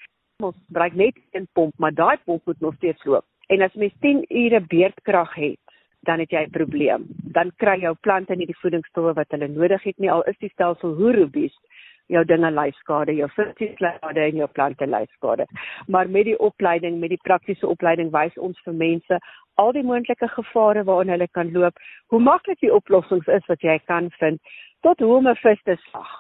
[0.43, 3.25] Ons gebruik net een pomp, maar daai pomp moet nog steeds loop.
[3.47, 5.68] En as mens 10 ure beurtkrag het,
[6.07, 7.07] dan het jy 'n probleem.
[7.33, 10.51] Dan kry jou plante nie die voedingsstowwe wat hulle nodig het nie al is die
[10.51, 11.61] stelsel hoe robuust
[12.09, 15.47] jou dinge lyfskade, jou vruchtskade en jou plante lyfskade.
[15.87, 19.19] Maar met die opleiding, met die praktiese opleiding wys ons vir mense
[19.55, 23.79] al die moontlike gevare waarin hulle kan loop, hoe maklik die oplossings is wat jy
[23.91, 24.41] kan vind
[24.87, 26.11] tot hoe om 'n vis te slag.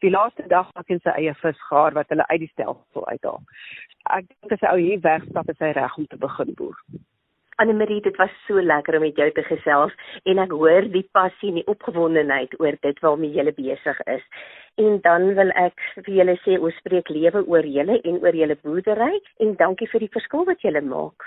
[0.00, 3.40] Die laaste dag maak hy sy eie visgaar wat hulle uit die stelsel uithaal.
[4.10, 6.76] Ek dink as hy ou hier wegstap is hy reg om te begin boer.
[7.60, 9.94] Annemarie, dit was so lekker om met jou te gesels
[10.30, 14.22] en ek hoor die passie en die opgewondenheid oor dit waarmee jy besig is.
[14.78, 18.58] En dan wil ek vir julle sê ons spreek lewe oor julle en oor julle
[18.62, 19.10] boerdery
[19.42, 21.26] en dankie vir die verskil wat julle maak.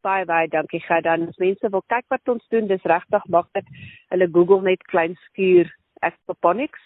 [0.00, 1.28] Baie baie dankie Gerdan.
[1.28, 3.68] As mense wil kyk wat ons doen, dis regtig maklik.
[4.14, 5.68] Hulle Google net klein skuur
[6.00, 6.80] aquaponics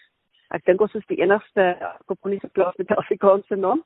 [0.50, 3.84] Ek dink ons is die enigste aquaponiese plaas met 'n Afrikaanse naam.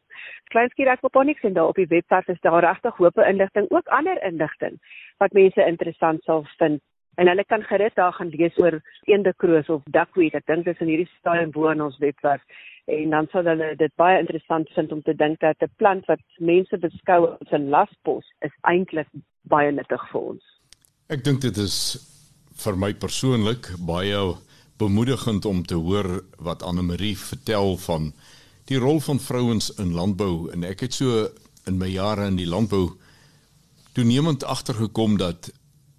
[0.53, 4.81] Kleinskuur aquaponics en daar op die webwerf is daar regtig hoop inligting, ook ander inligting
[5.19, 6.81] wat mense interessant sal vind.
[7.17, 10.35] En hulle kan gerus daar gaan lees oor eendekroos of duckweed.
[10.35, 12.43] Ek dink dis in hierdie stadium bo in ons webwerf
[12.87, 16.21] en dan sal hulle dit baie interessant vind om te dink dat 'n plant wat
[16.39, 19.09] mense beskou as 'n laspos is eintlik
[19.43, 20.45] baie nuttig vir ons.
[21.09, 21.77] Ek dink dit is
[22.65, 24.35] vir my persoonlik baie
[24.77, 28.13] bemoedigend om te hoor wat Anne Marie vertel van
[28.71, 31.29] die rol van vrouens in landbou en ek het so
[31.69, 32.89] in my jare in die landbou
[33.95, 35.53] toenemend agtergekom dat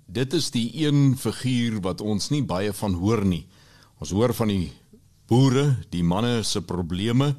[0.05, 3.45] dit is die een figuur wat ons nie baie van hoor nie.
[3.99, 4.73] Ons hoor van die
[5.29, 7.33] boere, die manne se probleme.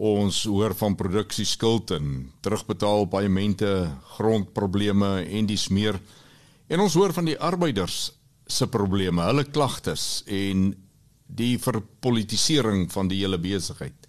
[0.00, 5.98] Ons hoor van produksieskuld en terugbetaal paemente, grondprobleme en dis meer.
[6.70, 8.12] En ons hoor van die arbeiders
[8.50, 10.70] se probleme, hulle klagtes en
[11.26, 14.08] die verpolitisering van die hele besigheid.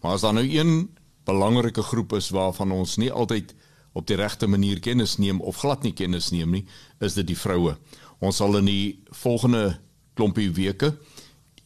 [0.00, 0.88] Maar as daar nou een
[1.24, 3.54] belangrike groep is waarvan ons nie altyd
[3.92, 6.64] op die regte manier kennis neem of glad nie kennis neem nie,
[7.00, 7.76] is dit die vroue.
[8.18, 9.78] Ons sal in die volgende
[10.14, 10.94] klompie weke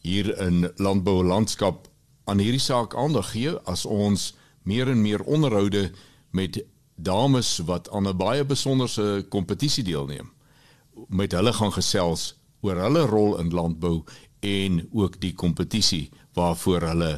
[0.05, 1.87] hier in landbou landskap
[2.29, 5.89] aan hierdie saak aandag gee as ons meer en meer onderhoude
[6.31, 6.61] met
[6.95, 10.29] dames wat aan 'n baie besonderse kompetisie deelneem
[11.07, 14.03] met hulle gaan gesels oor hulle rol in landbou
[14.43, 17.11] en ook die kompetisie waarvoor hulle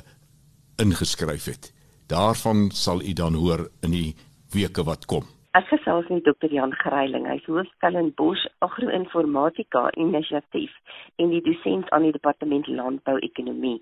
[0.82, 1.74] ingeskryf het.
[2.08, 4.16] Daarvan sal u dan hoor in die
[4.54, 5.24] weke wat kom.
[5.52, 6.48] Ek gesels met Dr.
[6.48, 10.72] Jan Greiling, hy is hoofstel in Bosch Agro-informatika Inisiatief
[11.20, 13.82] en die dosent aan die departement landbou-ekonomie.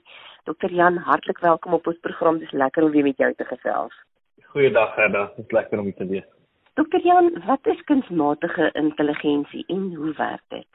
[0.50, 0.74] Dr.
[0.74, 2.42] Jan, hartlik welkom op ons program.
[2.42, 3.94] Dit is lekker om weer met jou te gesels.
[4.50, 5.28] Goeiedag, Gerda.
[5.36, 6.30] Dit is lekker om hier te wees.
[6.80, 10.68] Dokter Jan, wat is kunsmatige intelligensie en hoe werk dit?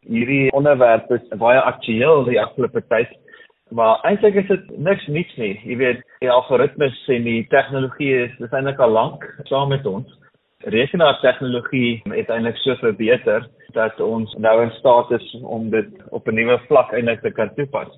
[0.00, 3.10] Hierdie onderwerp is baie aktueel die afgelope tyd,
[3.68, 5.50] maar eintlik is dit niks niets nie.
[5.68, 10.08] Jy weet, die algoritmes en die tegnologie is eintlik al lank saam met ons.
[10.76, 13.44] Rekenaartegnologie het eintlik so verbeter
[13.76, 17.52] dat ons nou in staat is om dit op 'n nuwe vlak eintlik te kan
[17.60, 17.92] toepas.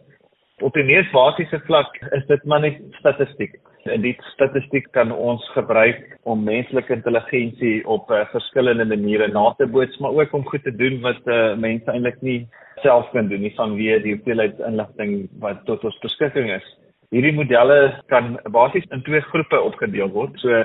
[0.66, 3.54] Op die mees basiese vlak is dit maar net statistiek.
[3.92, 9.66] En die statistiek kan ons gebruik om menslike intelligensie op uh, verskillende maniere na te
[9.66, 12.40] boots, maar ook om goed te doen wat uh, mense eintlik nie
[12.84, 16.66] self kan doen nie vanweë die hoeveelheid inligting wat tot ons beskikking is.
[17.14, 17.78] Hierdie modelle
[18.12, 20.34] kan basies in twee groepe opgedeel word.
[20.42, 20.64] So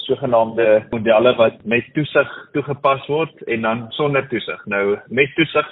[0.00, 4.66] sogenaamde modelle wat met toesig toegepas word en dan sonder toesig.
[4.72, 5.68] Nou met toesig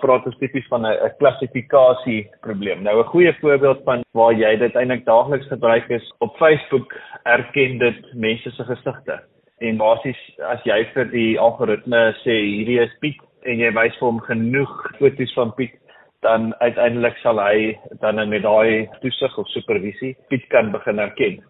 [0.00, 2.82] praat ons tipies van 'n klassifikasie probleem.
[2.82, 7.78] Nou 'n goeie voorbeeld van waar jy dit eintlik daagliks gebruik is op Facebook erken
[7.78, 9.22] dit mense se gesigte.
[9.58, 14.08] En basies as jy vir die algoritme sê hierdie is Piet en jy wys vir
[14.08, 15.74] hom genoeg foto's van Piet,
[16.22, 21.42] dan uiteindelik sal hy dan met daai toesig of supervisie Piet kan begin herken.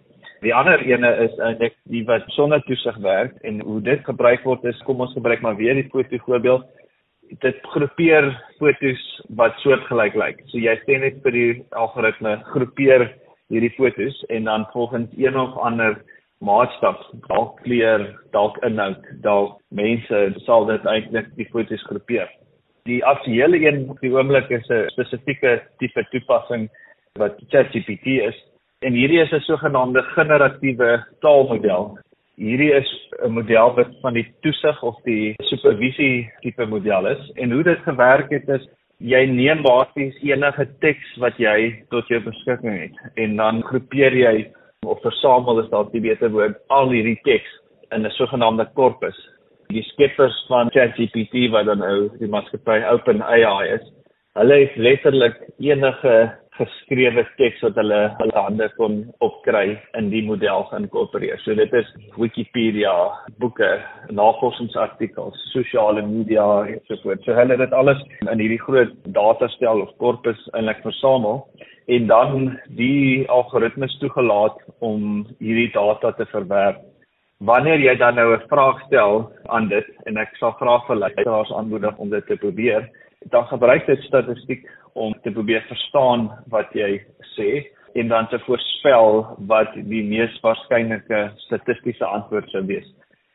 [0.44, 4.64] Die ander ene is eintlik die wat sonder toesig werk en hoe dit gebruik word
[4.64, 6.66] is kom ons gebruik maar weer die foto voorbeeld.
[7.40, 10.42] Dit groepeer fotos wat soortgelyk lyk.
[10.48, 13.08] So jy sê net vir die algoritme groepeer
[13.52, 15.98] hierdie fotos en dan volgens een of ander
[16.44, 22.28] maatstaf, dalk kleur, dalk inhoud, dalk mense, sal dit eintlik die fotos groepeer.
[22.84, 26.68] Die aktuele een op die oomblik is 'n spesifieke tipe toepassing
[27.18, 28.36] wat ChatGPT is
[28.82, 31.98] en hierdie is 'n sogenaamde generatiewe taalmodel.
[32.36, 32.88] Hierdie is
[33.22, 37.78] 'n model wat van die toesig of die supervisie tipe model is en hoe dit
[37.78, 38.66] gewerk het is
[38.98, 44.50] jy neem basies enige teks wat jy tot jou beskikking het en dan groepeer jy
[44.86, 47.50] of versamel is daar 'n beter woord al hierdie teks
[47.92, 49.16] in 'n sogenaamde korpus.
[49.68, 53.86] Die skeppers van ChatGPT wat dan nou die maatskappy OpenAI is,
[54.34, 60.66] hulle het letterlik enige geskrewe teks wat hulle hulle hande kon opkry in die model
[60.70, 61.40] geïnkorporeer.
[61.42, 61.90] So dit is
[62.20, 62.94] Wikipedia,
[63.42, 63.70] boeke,
[64.14, 67.24] navorsingsartikels, sosiale media en so voort.
[67.26, 71.42] So hulle het dit alles in hierdie groot datastel of korpus eintlik versamel
[71.94, 76.78] en dan die algoritmes toegelaat om hierdie data te verwerk.
[77.44, 81.52] Wanneer jy dan nou 'n vraag stel aan dit en ek sal graag vir luisteraars
[81.52, 82.88] aanmoedig om dit te probeer,
[83.30, 84.64] dan gebruik dit statistiek
[84.94, 86.98] om te probeer verstaan wat jy
[87.34, 92.86] sê en dan te voorspel wat die mees waarskynlike statistiese antwoord sou wees.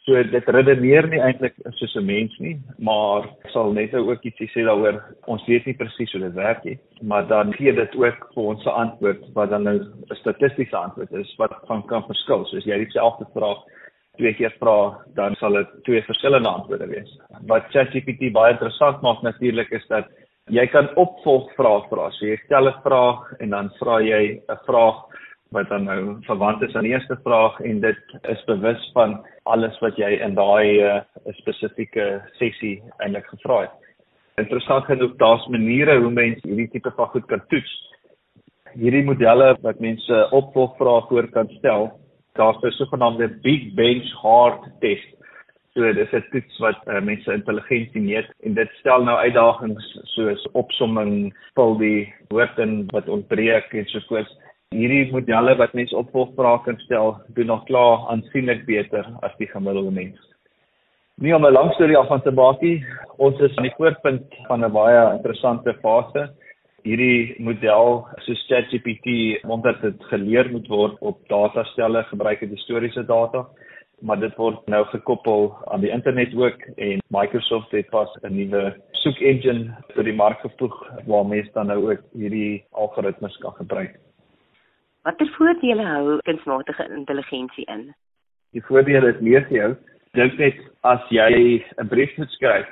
[0.07, 4.63] So dit redeneer nie eintlik soos 'n mens nie, maar sal net ook ietsie sê
[4.65, 5.03] daaroor.
[5.27, 8.65] Ons weet nie presies hoe dit werk nie, maar dan gee dit ook vir ons
[8.65, 12.45] 'n antwoord wat dan nou 'n statistiese antwoord is wat van kan verskil.
[12.45, 13.59] So as jy dieselfde vraag
[14.17, 17.19] twee keer vra, dan sal dit twee verskillende antwoorde wees.
[17.47, 20.05] Wat ChatGPT baie interessant maak natuurlik is dat
[20.49, 22.09] jy kan opvolgvrae vra.
[22.17, 25.05] So jy stel 'n vraag en dan vra jy 'n vraag
[25.51, 27.97] wat dan nou verwant is aan die eerste vraag en dit
[28.29, 31.01] is bewus van alles wat jy in daai uh,
[31.41, 33.71] spesifieke sessie eintlik gevra het.
[34.37, 37.73] Interessant genoeg, daar's maniere hoe mense hierdie tipe van goed kan toets.
[38.73, 41.91] Hierdie modelle wat mense opvolgvrae voor kan stel,
[42.37, 45.18] daar's 'n sogenaamde big bench hard test
[45.79, 50.41] So dis 'n toets wat uh, mense intelligensie meet en dit stel nou uitdagings soos
[50.59, 52.01] opsomming, spel die
[52.33, 54.33] woorde wat ontbreek en so voort.
[54.75, 59.93] Hierdie modelle wat mense opvolgvrae kan stel, doen nog klaar aansienlik beter as die gemiddelde
[60.01, 60.19] mens.
[61.23, 62.83] Nie om 'n lang storie af van te maak nie,
[63.17, 66.27] ons is aan die voorpunt van 'n baie interessante fase.
[66.83, 73.47] Hierdie model soos ChatGPT, omdat dit geleer moet word op datastelle, gebruik dit historiese data
[74.01, 78.75] maar dit word nou gekoppel aan die internet ook en Microsoft het pas 'n nuwe
[78.91, 83.99] soek engine vir die mark gevoeg waar mense dan nou ook hierdie algoritmes kan gebruik.
[85.01, 87.93] Watter voordele hou kunsmatige intelligensie in?
[88.51, 89.75] Die voordele is meer vir jou.
[90.13, 92.67] Dink net as jy 'n brief moet skryf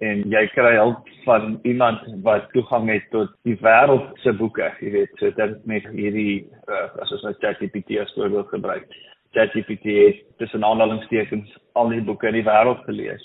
[0.00, 4.90] en jy kry hulp van iemand wat toegang het tot die wêreld se boeke, jy
[4.90, 8.88] weet, so dit met hierdie uh, as ons nou ChatGPT as voorbeeld gebruik
[9.32, 13.22] ChatGPT het tussen aanhalingstekens al die boeke in die wêreld gelees.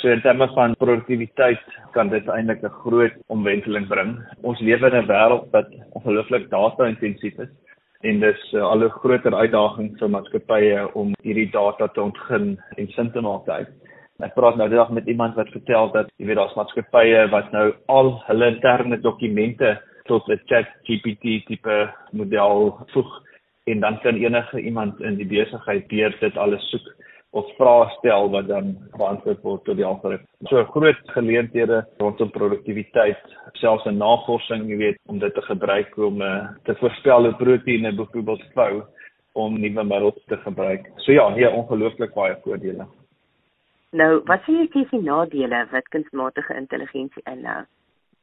[0.00, 4.16] So in terme van produktiwiteit kan dit eintlik 'n groot omwenteling bring.
[4.42, 7.52] Ons lewe in 'n wêreld wat ongelooflik data-intensief is
[8.00, 12.88] en dis uh, al 'n groter uitdaging vir maatskappye om hierdie data te ontgin en
[12.88, 13.68] sin te maak uit.
[14.20, 17.52] Ek praat nou die dag met iemand wat vertel dat jy weet daar's maatskappye wat
[17.52, 23.29] nou al hulle interne dokumente tot 'n ChatGPT tipe model voeg
[23.70, 26.88] en dan kan enige iemand in die besigheid deur dit alles soek
[27.30, 30.26] of vrae stel wat dan beantwoord word tot die algoritme.
[30.50, 33.20] So groot geleenthede rondom produktiwiteit,
[33.62, 37.94] selfs in navorsing, jy weet, om dit te gebruik om uh, te voorspel hoe proteïene
[37.98, 38.72] byvoorbeeld vou
[39.38, 40.88] om nuwe middels te gebruik.
[41.04, 42.88] So ja, hier ongelooflik baie voordele.
[43.94, 47.62] Nou, wat sien jy kies die nadele wat kunsmatige intelligensie inhou?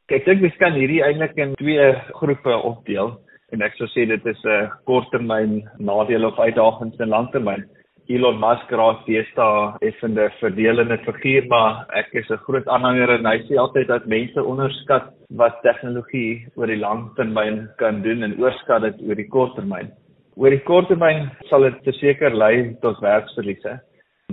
[0.07, 1.87] Kyk, ek dink mens kan hierdie eintlik in twee
[2.19, 3.15] groepe opdeel
[3.53, 7.63] en ek sou sê dit is 'n korttermyn nadeel of uitdagings en langtermyn.
[8.09, 13.39] Elon Musk raak deesdae effende verdelende figuur, maar ek is 'n groot aanhanger en hy
[13.47, 19.01] sê altyd dat mense onderskat wat tegnologie oor die langtermyn kan doen en oorskat dit
[19.07, 19.91] oor die korttermyn.
[20.37, 23.79] Oor die korttermyn sal dit verseker lei tot werksverliese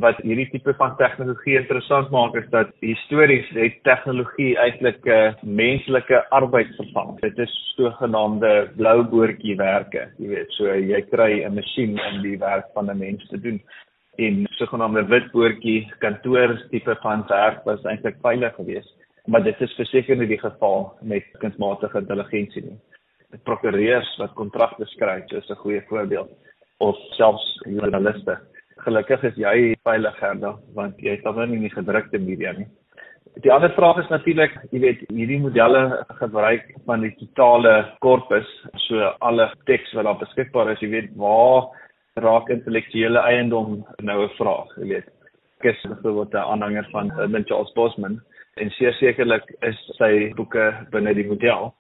[0.02, 5.34] wat hierdie tipe van tegnologie interessant maak is dat histories het tegnologie eintlik 'n uh,
[5.42, 7.20] menslike arbeid vervang.
[7.20, 12.38] Dit is sogenaamde blou boortjie werke, jy weet, so jy kry 'n masjien om die
[12.38, 13.62] werk van 'n mens te doen.
[14.18, 18.94] En sogenaamde wit boortjie kantoor tipe van werk was eintlik veilig geweest.
[19.26, 22.78] maar dit is verseker nie die geval met kunsmatige intelligensie nie.
[23.42, 26.30] Prokureurs wat kontrakte skryf is 'n goeie voorbeeld
[26.78, 28.38] of selfs joernaliste.
[28.84, 32.66] Gelukkig is jy veilig Gerda want jy is dan nie in die gedrukte media nie.
[33.42, 37.72] Die ander vraag is natuurlik, jy weet, hierdie modelle gebruik van die totale
[38.04, 38.46] korpus,
[38.84, 41.66] so alle teks wat daar beskikbaar is, jy weet, waar
[42.22, 45.08] raak intellektuele eiendom nou 'n vraag, jy weet.
[45.60, 48.20] Ek is byvoorbeeld 'n aanhanger van Herman Charles Bosman
[48.56, 51.74] en sekerlik is sy boeke binne die model.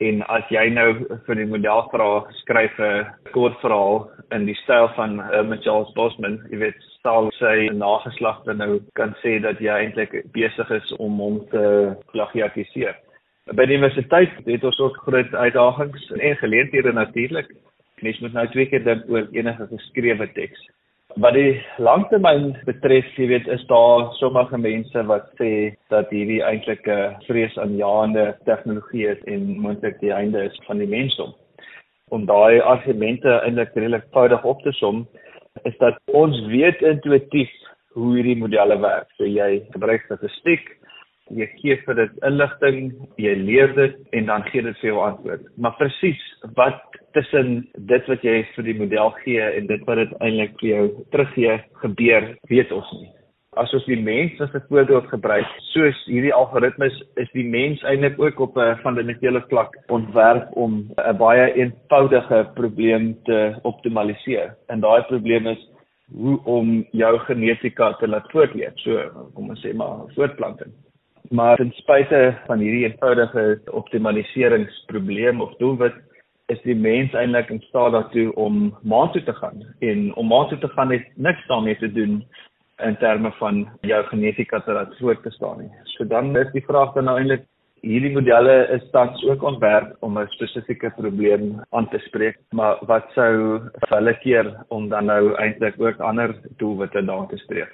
[0.00, 4.88] En as jy nou vir die model vra skryf 'n kort verhaal in die styl
[4.96, 10.14] van Herman Charles Bosman, jy weet, sal sy nageslagte nou kan sê dat jy eintlik
[10.34, 12.96] besig is om hom te plagiatiseer.
[13.54, 17.52] By die universiteit het ons ook groot uitdagings en geleenthede natuurlik
[18.02, 20.58] mens moet nou twee keer dink oor enige geskrewe teks.
[21.16, 26.84] Wat die langtermyn betref, jy weet, is daar sommige mense wat sê dat hierdie eintlik
[26.84, 31.32] 'n vreesaanjaende tegnologie is en moontlik die einde is van die mensdom.
[32.14, 35.06] Om daai argumente eintlik redelik eenvoudig op te som,
[35.66, 37.50] is dat ons weet intuïtief
[37.96, 39.08] hoe hierdie modelle werk.
[39.18, 40.68] So jy gebruik statistiek,
[41.34, 45.50] jy gee vir dit inligting, jy leer dit en dan gee dit vir jou antwoord.
[45.58, 46.22] Maar presies
[46.60, 46.78] wat
[47.18, 50.88] tussen dit wat jy vir die model gee en dit wat dit eintlik vir jou
[51.10, 53.15] teruggee gebeur, weet ons nie.
[53.56, 58.18] As ons die mens as 'n voorbeeld gebruik, soos hierdie algoritmes is die mens eintlik
[58.20, 64.56] ook op 'n fundamentele vlak ontwerp om 'n baie eenvoudige probleem te optimaliseer.
[64.68, 65.62] En daai probleem is
[66.12, 68.72] hoe om jou genetika te laat voortleef.
[68.74, 70.72] So, kom ons sê maar voortplanting.
[71.30, 75.94] Maar ten spyte van hierdie eenvoudige optimaliseringsprobleem of doelwit
[76.46, 80.48] is die mens eintlik in staat daartoe om maan toe te gaan en om maan
[80.48, 82.26] toe te gaan het niks daarmee te doen
[82.84, 85.70] in terme van jou genetika te laat voor te staan nie.
[85.84, 87.46] So dan is die vraag dan nou eintlik
[87.86, 93.06] hierdie modelle is tans ook ontwerp om 'n spesifieke probleem aan te spreek, maar wat
[93.14, 97.72] sou hulle keer om dan nou eintlik ook ander doelwitte daar te streef?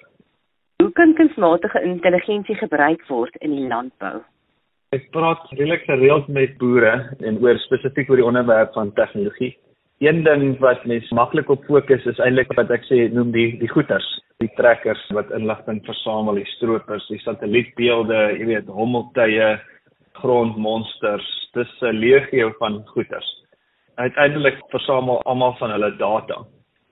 [0.82, 4.22] Hoe kan kunsmatige intelligensie gebruik word in die landbou?
[4.92, 9.56] Ek praat redelik gereeld met boere en oor spesifiek oor die onderwerp van tegnologie.
[10.02, 13.68] Een ding wat mens maklik op fokus is eintlik wat ek sê noem die die
[13.70, 14.06] goeters,
[14.42, 19.52] die trekkers wat inligting versamel, die stroopers, die satellietbeelde, jy weet, hommeltuie,
[20.18, 23.30] grondmonsters, dis 'n legio van goeters.
[23.94, 26.42] Uiteindelik versamel almal van hulle data.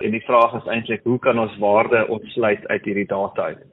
[0.07, 3.67] En die vraag is eintlik hoe kan ons waarde ontsluit uit hierdie data uit?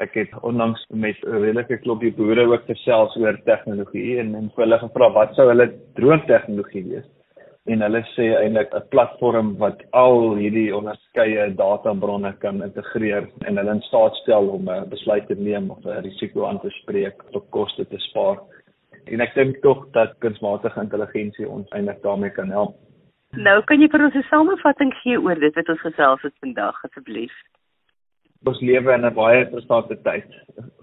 [0.00, 4.78] ek het onlangs met 'n redelike klompie boere ook gesels oor tegnologie en en hulle
[4.78, 7.08] gevra wat sou hulle droomtegnologie wees
[7.66, 13.74] en hulle sê eintlik 'n platform wat al hierdie onderskeie databronne kan integreer en hulle
[13.74, 17.50] in staat stel om 'n besluit te neem of 'n risiko aan te spreek of
[17.50, 18.38] koste te spaar.
[19.06, 22.76] En ek dink tog dat kunsmatige intelligensie ons eintlik daarmee kan help.
[23.32, 26.84] Nou kan jy vir ons 'n samevatting gee oor dit wat ons gesels het vandag
[26.84, 27.32] asseblief?
[28.48, 30.24] Ons lewe in 'n baie interessante tyd.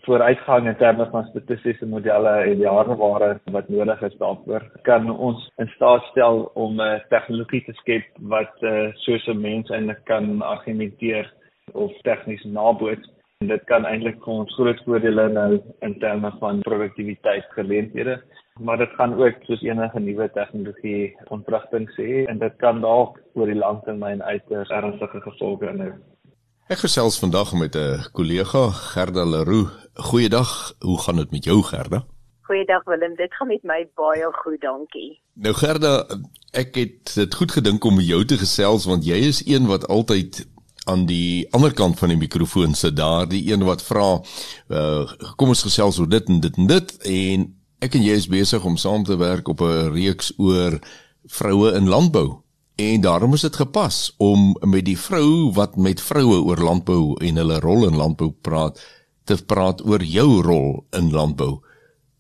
[0.06, 5.50] Vooruitgang in terme van statistiese modelle en die hardeware wat nodig is daarvoor, kan ons
[5.58, 9.70] in staat stel om 'n uh, eh, tegnologie te skep wat uh, soos 'n mens
[9.70, 11.34] eintlik kan argumenteer
[11.74, 13.10] of tegnies naboots.
[13.42, 18.22] En dit kan eintlik vir ons groot voordele nou in terme van produktiwiteit geleenthede,
[18.60, 23.46] maar dit gaan ook soos enige nuwe tegnologie ontwrigting sê en dit kan dalk oor
[23.46, 25.94] die lang termyn uiters ernstige gevolge inhou.
[26.68, 29.70] Ek gesels vandag met 'n kollega, Gerda Leroux.
[29.94, 32.06] Goeiedag, hoe gaan dit met jou, Gerda?
[32.42, 35.20] Goeiedag Willem, dit gaan met my baie goed, dankie.
[35.34, 36.06] Nou Gerda,
[36.52, 39.88] ek het dit goed gedink om met jou te gesels want jy is een wat
[39.88, 40.48] altyd
[40.86, 44.22] aan die ander kant van die mikrofoon sit daar, die een wat vra,
[44.68, 48.28] uh, kom ons gesels oor dit en dit en dit en ek en jy is
[48.28, 50.80] besig om saam te werk op 'n reeks oor
[51.26, 52.47] vroue in landbou.
[52.78, 57.40] En daarom is dit gepas om met die vrou wat met vroue oor landbou en
[57.42, 58.78] hulle rol in landbou praat
[59.26, 61.56] te praat oor jou rol in landbou.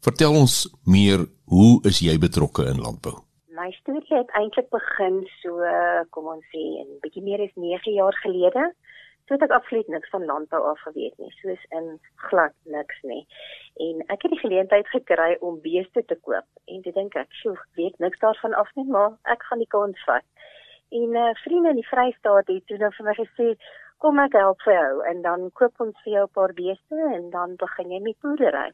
[0.02, 0.56] Vertel ons
[0.90, 3.14] meer, hoe is jy betrokke in landbou?
[3.54, 5.62] My storie het eintlik begin so
[6.10, 8.74] kom ons sê 'n bietjie meer as 9 jaar gelede.
[9.28, 13.26] Toe het ek absoluut niks van landbou af geweet nie, soos in glad niks nie.
[13.88, 17.58] En ek het die geleentheid gekry om beeste te koop en ek dink ek, "Sjoe,
[17.76, 20.24] weet niks daarvan af nie, maar ek gaan die kans vat."
[20.92, 23.48] En uh, vriende in die Vrystaat het toe dan vir my gesê,
[23.98, 27.30] "Kom ek help vir jou en dan koop ons vir jou 'n paar beeste en
[27.30, 28.72] dan begin jy met boerdery."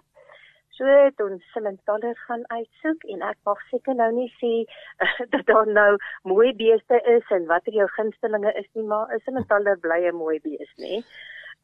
[0.78, 4.54] So het ons simmentaler gaan uitsoek en ek mag seker nou nie sê
[5.36, 5.92] dat daar nou
[6.26, 10.40] mooi beeste is en watter jou gunstelinge is nie, maar 'n simmentaler bly 'n mooi
[10.42, 11.04] bees, nê?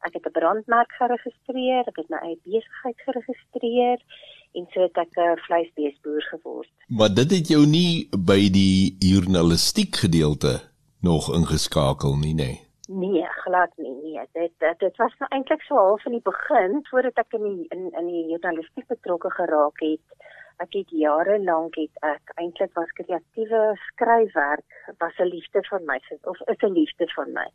[0.06, 3.98] Ek het 'n brandmerk geregistreer, ek het my eie besigheid geregistreer
[4.54, 6.72] en so het ek 'n vleisbeesboer geword.
[6.88, 10.54] Maar dit het jou nie by die journalistiek gedeelte
[11.02, 12.52] nog ingeskakel nie, nê?
[12.54, 12.69] Nee.
[12.92, 13.94] Nee, glad nie.
[14.02, 17.44] Nee, dit dit, dit was nou eintlik so half in die begin voordat ek in
[17.44, 20.16] die, in in die journalistiek betrokke geraak het.
[20.64, 26.00] Ek het jare lank het ek eintlik was kreatiewe skryfwerk was 'n liefde van my
[26.32, 27.46] of is 'n liefde van my.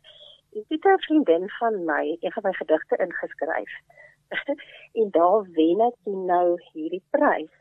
[0.56, 3.72] Ek het 'n vriendin van my, een van my gedigte ingeskryf.
[5.00, 7.52] en daar wen ek nou hierdie prys.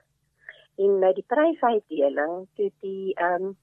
[0.78, 3.58] En nou die prysuitdeling toe die ehm um,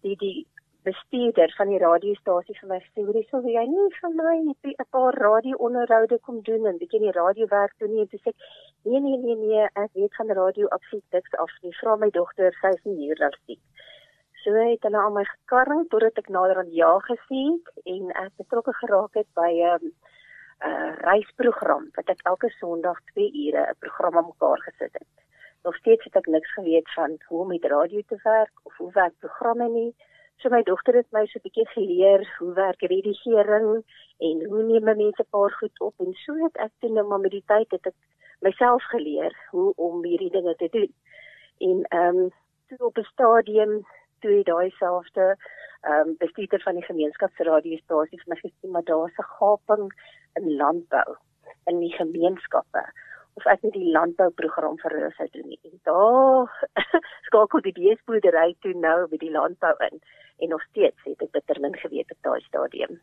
[0.00, 0.46] die die
[0.88, 4.36] bestuurder van die radiostasie vir my gesê, "Hoe sou jy nie vir my
[4.68, 8.36] 'n paar radio-onderhoude kom doen en bietjie die radiowerk doen nie?" En toe sê ek,
[8.84, 11.76] "Nee, nee, nee, nee, ek weet van radio absoluut niks af nie.
[11.80, 13.60] Vra my dogter, sy is nie hier daarsiek."
[14.42, 18.32] So het hulle aan my gekarring totdat ek nader aan ja gesê het en ek
[18.36, 19.92] betrokke geraak het by 'n um,
[20.58, 25.14] 'n uh, reisprogram wat ek elke Sondag 2 ure 'n program aan mekaar gesit het.
[25.62, 28.92] Nog steeds het ek niks geweet van hoe om met radio te werk of hoe
[28.92, 29.94] werk programme nie.
[30.40, 33.82] So my dogter het my so 'n bietjie geleer hoe werk redigering
[34.18, 37.20] en hoe neem mense 'n paar goed op en so het ek toe nou maar
[37.20, 37.94] met die tyd het ek
[38.40, 40.92] myself geleer hoe om hierdie dinge te doen.
[41.58, 42.30] En ehm um,
[42.68, 43.86] toe op 'n stadium
[44.20, 45.36] toe hy daai selfde
[45.80, 49.92] ehm um, bestuurder van die gemeenskapsradiostasie vir my gesê maar daar's 'n gaping
[50.34, 51.16] in landbou
[51.66, 52.84] in die gemeenskappe
[53.38, 55.56] of ek net die landbouprogram vir hulle sou doen.
[55.62, 56.68] En daar
[57.26, 60.00] skakel die beesboerdery toe nou met die landbou in
[60.38, 63.00] en nog steeds het ek bitter min geweet op daai stadium.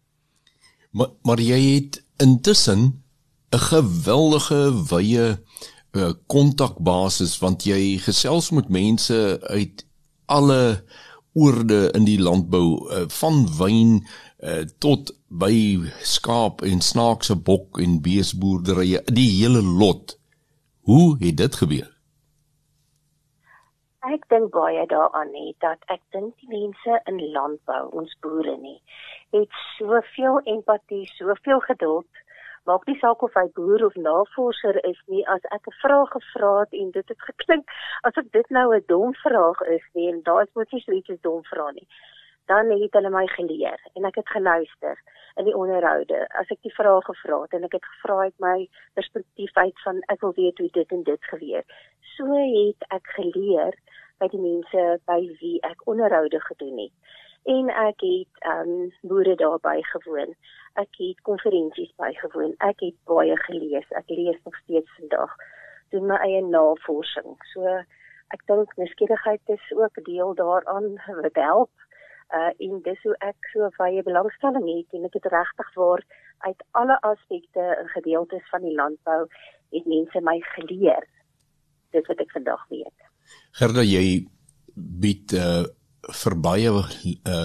[0.92, 3.04] Maar maar jy het intussen
[3.52, 5.40] 'n geweldige wye
[5.92, 9.86] eh, kontakbasis uh, want jy gesels met mense uit
[10.26, 10.84] alle
[11.34, 14.08] oorde in die landbou uh, van wyn
[14.40, 20.20] uh, tot by skaap en snaakse bok en beesboerderye die hele lot.
[20.80, 21.95] Hoe het dit gebeur?
[24.06, 28.78] Ek dink baie daaraan nie dat ek dink die mense in landbou, ons boere nie,
[29.34, 32.20] het soveel empatie, soveel geduld.
[32.70, 36.52] Maak nie saak of hy boer of navorser is nie, as ek 'n vraag gevra
[36.60, 37.74] het en dit het geklink
[38.10, 41.10] asof dit nou 'n dom vraag is nie en daar is mos nie so iets
[41.10, 41.88] as dom vra nie.
[42.46, 45.02] Dan het hulle my geleer en ek het geluister
[45.36, 48.70] in die onderhoude as ek die vrae gevra het en ek het gevra uit my
[48.94, 51.64] perspektief uit van ek wil weet hoe dit en dit gebeur.
[52.16, 53.74] So het ek geleer
[54.26, 56.94] by die mense by wie ek onderhoude gedoen het.
[57.46, 60.34] En ek het ehm um, boere daarby gewoon.
[60.82, 62.56] Ek het konferensies bygewoon.
[62.58, 63.86] Ek het baie gelees.
[63.90, 65.36] Ek lees nog steeds vandag.
[65.94, 67.38] Doen my eie navorsing.
[67.54, 67.70] So
[68.34, 71.72] ek dink nuuskierigheid is ook deel daaraan wat help.
[72.34, 76.02] Uh en dis hoe ek so baie belangstelling het en ek het regtig waar
[76.50, 79.26] uit alle aspekte en gedeeltes van die landbou
[79.70, 81.06] het mense my geleer.
[81.94, 83.05] Dis wat ek vandag weet.
[83.52, 84.28] Gerda jy
[84.76, 85.64] bied uh,
[86.24, 86.84] vir baie uh,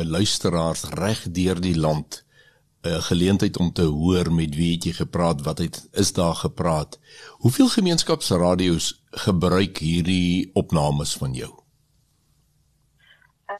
[0.05, 2.25] luisteraars reg deur die land
[2.83, 6.35] 'n uh, geleentheid om te hoor met wie het jy gepraat, wat het is daar
[6.35, 6.99] gepraat.
[7.45, 11.60] Hoeveel gemeenskapsradio's gebruik hierdie opnames van jou?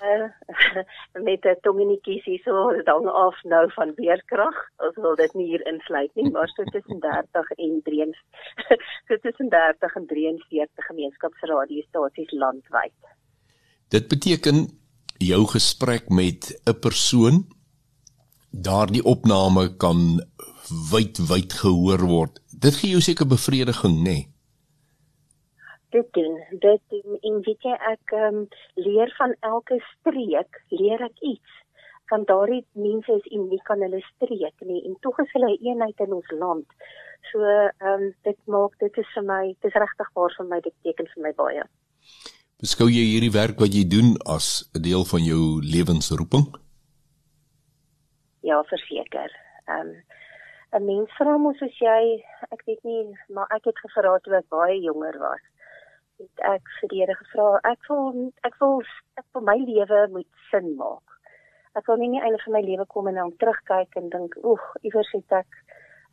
[1.29, 4.57] Met 'n tongenetjies hier so dan af nou van beerkrag.
[4.77, 8.17] Ons wil dit nie hier insluit nie, maar so tussen 30 en 33
[9.07, 12.99] so tussen 30 en 43 gemeenskapsradiostasies landwyd.
[13.89, 14.69] Dit beteken
[15.19, 17.47] jou gesprek met 'n persoon
[18.51, 20.23] daardie opname kan
[20.91, 22.41] wyd wyd gehoor word.
[22.51, 24.03] Dit gee jou seker bevrediging, nê?
[24.03, 24.30] Nee?
[25.91, 26.45] Dit doen.
[26.51, 31.59] Dit doen en weet jy ek um, leer van elke streek, leer ek iets.
[32.11, 36.03] Want daardie mense is uniek aan hulle streek nie en tog is hulle 'n eenheid
[36.07, 36.67] in ons land.
[37.31, 40.61] So ehm um, dit maak dit is vir my, dit is regtig waar vir my
[40.61, 41.65] dit teken vir my baie.
[42.61, 46.47] Beskou jy hierdie werk wat jy doen as 'n deel van jou lewensroeping?
[48.43, 49.31] Ja, verseker.
[49.67, 49.95] Ehm um,
[50.73, 54.49] 'n mens vra mos soos jy, ek weet nie, maar ek het gevra toe ek
[54.49, 55.50] baie jonger was
[56.21, 58.83] het ek vir die Here gevra ek wil ek wil
[59.21, 61.17] ek vir my lewe moet sin maak.
[61.79, 64.65] Ek wil nie net einde van my lewe kom en dan terugkyk en dink oeg
[64.83, 65.61] iewers het ek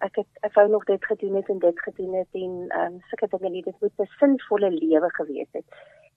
[0.05, 2.99] ek het ek wou nog dit gedoen het en dit gedoen het en ehm um,
[3.09, 5.65] sulke dinge nie dit moet 'n sinvolle lewe gewees het.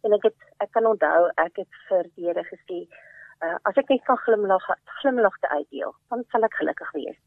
[0.04, 2.78] En ek het ek kan onthou ek het vir die Here gesê
[3.44, 4.66] uh, as ek net kan glimlag
[5.00, 7.18] glimlagte uitdeel dan sal ek gelukkig wees.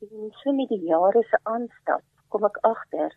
[0.00, 3.16] En so met die jare se aanstap kom ek agter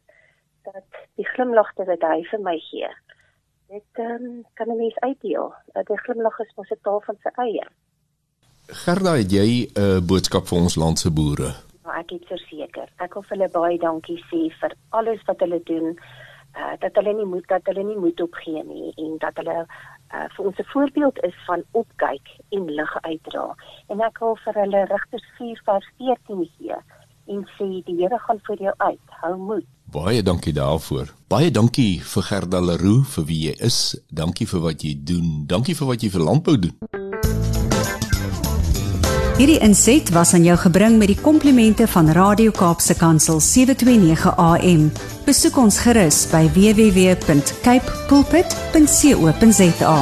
[0.64, 2.90] dat die glimlagte wat hy vir my gee,
[3.74, 5.54] dit um, kan 'n mens uitdeel.
[5.74, 7.68] Dat die glimlag is mos 'n taal van sy eie.
[8.68, 11.52] Gerda, het jy 'n uh, boodskap vir ons land se boere?
[11.84, 12.88] Nou, ek het verseker.
[12.98, 15.98] Ek wil hulle baie dankie sê vir alles wat hulle doen
[16.58, 20.28] uh, dat hulle nie moet dat hulle nie moet opgee nie en dat hulle uh,
[20.36, 23.56] vir ons 'n voorbeeld is van opkyk en lig uitdra.
[23.88, 26.78] En ek wil vir hulle Rigters 4 vers 14 gee
[27.28, 29.16] en sê die Here gaan vir jou uit.
[29.22, 29.66] Hou moed.
[29.94, 31.14] Baie dankie daarvoor.
[31.30, 33.96] Baie dankie vir Gerda Leroux vir wie jy is.
[34.10, 35.46] Dankie vir wat jy doen.
[35.48, 36.74] Dankie vir wat jy vir landbou doen.
[39.38, 44.92] Hierdie inset was aan jou gebring met die komplimente van Radio Kaapse Kansel 729 AM.
[45.26, 49.98] Besoek ons gerus by www.cape pulpit.co.za.